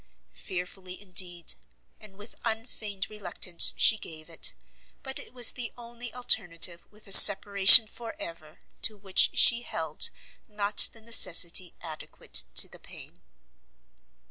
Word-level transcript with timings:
Fearfully, 0.33 0.99
indeed, 0.99 1.53
and 1.99 2.17
with 2.17 2.33
unfeigned 2.43 3.07
reluctance 3.07 3.71
she 3.77 3.99
gave 3.99 4.31
it, 4.31 4.55
but 5.03 5.19
it 5.19 5.31
was 5.31 5.51
the 5.51 5.71
only 5.77 6.11
alternative 6.11 6.81
with 6.89 7.05
a 7.05 7.13
separation 7.13 7.85
for 7.85 8.15
ever, 8.17 8.61
to 8.81 8.97
which 8.97 9.29
she 9.37 9.61
held 9.61 10.09
not 10.47 10.89
the 10.91 11.01
necessity 11.01 11.75
adequate 11.83 12.45
to 12.55 12.67
the 12.67 12.79
pain. 12.79 13.21